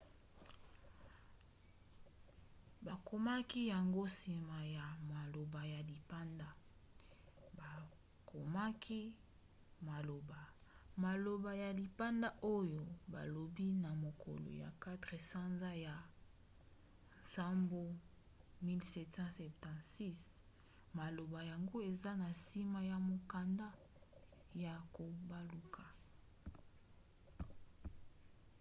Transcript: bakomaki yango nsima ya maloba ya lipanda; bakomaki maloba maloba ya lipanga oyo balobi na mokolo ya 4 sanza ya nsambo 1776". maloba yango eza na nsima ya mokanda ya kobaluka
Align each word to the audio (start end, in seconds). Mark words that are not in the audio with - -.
bakomaki 2.85 3.61
yango 3.73 4.01
nsima 4.13 4.59
ya 4.77 4.85
maloba 5.11 5.61
ya 5.73 5.81
lipanda; 5.89 6.49
bakomaki 7.59 9.01
maloba 9.87 10.39
maloba 11.03 11.51
ya 11.63 11.69
lipanga 11.79 12.29
oyo 12.57 12.83
balobi 13.13 13.67
na 13.83 13.91
mokolo 14.03 14.49
ya 14.61 14.69
4 14.83 15.29
sanza 15.29 15.69
ya 15.85 15.95
nsambo 17.23 17.83
1776". 18.65 20.97
maloba 20.99 21.39
yango 21.51 21.77
eza 21.91 22.11
na 22.21 22.27
nsima 22.37 22.79
ya 22.91 22.97
mokanda 23.09 23.67
ya 24.63 24.73
kobaluka 24.95 25.83